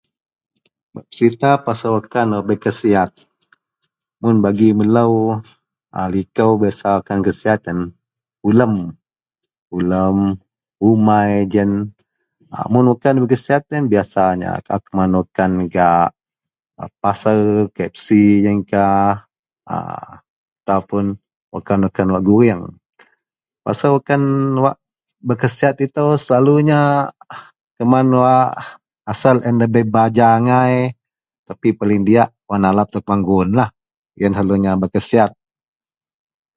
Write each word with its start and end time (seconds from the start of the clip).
Serita 1.15 1.51
pasal 1.67 1.89
wakkan 1.97 2.27
bei 2.47 2.57
khasiat-- 2.63 3.23
Mun 4.21 4.35
bagi 4.45 4.69
melo 4.77 5.05
aliko 6.01 6.47
biasa 6.61 6.85
wakkan 6.95 7.19
khasiat 7.25 7.61
iyen, 7.65 7.79
ulem, 8.47 8.73
ulem, 9.77 10.17
umai 10.89 11.31
g 11.51 11.53
iyen 11.55 11.71
mun 12.71 12.85
wakkan 12.91 13.17
khasiat 13.31 13.63
biasaya 13.93 14.51
kaau 14.65 14.81
keman 14.85 15.15
gak 15.75 16.07
paser 17.01 17.39
KFC 17.75 18.07
g 18.43 18.43
iyenkah 18.43 19.15
ataupun 19.75 21.05
wakkan-wakkan 21.53 22.07
goreng. 22.27 22.61
Pasal 23.65 23.89
wakkan 23.95 24.21
wak 24.63 24.75
berkhasiat 25.27 25.75
ito 25.85 26.05
selalunya 26.25 26.81
kuman 27.77 28.07
wak 28.21 28.47
asel 29.11 29.37
da 29.59 29.67
bei 29.73 29.85
baja 29.95 30.25
angai 30.37 30.75
Paling 31.79 32.01
diyak 32.07 32.29
wak 32.49 32.57
nalap 32.63 32.87
telo 32.89 33.01
kuman 33.05 33.21
guwon 33.27 33.49
iyen 34.17 34.33
selalunya 34.35 34.71
berkhasiat. 34.81 35.31